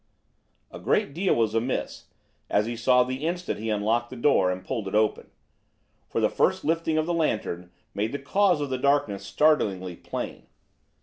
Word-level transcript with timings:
A 0.71 0.79
great 0.79 1.13
deal 1.13 1.35
was 1.35 1.53
amiss, 1.53 2.05
as 2.49 2.65
he 2.65 2.75
saw 2.75 3.03
the 3.03 3.23
instant 3.23 3.59
he 3.59 3.69
unlocked 3.69 4.09
the 4.09 4.15
door 4.15 4.49
and 4.49 4.65
pulled 4.65 4.87
it 4.87 4.95
open, 4.95 5.29
for 6.07 6.19
the 6.19 6.27
first 6.27 6.65
lifting 6.65 6.97
of 6.97 7.05
the 7.05 7.13
lantern 7.13 7.69
made 7.93 8.11
the 8.11 8.17
cause 8.17 8.61
of 8.61 8.71
the 8.71 8.79
darkness 8.79 9.23
startlingly 9.23 9.95
plain. 9.95 10.47